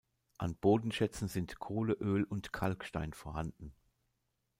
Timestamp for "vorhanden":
3.13-3.71